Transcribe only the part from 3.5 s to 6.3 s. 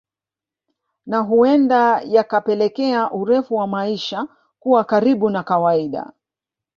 wa maisha kuwa karibu na kawaida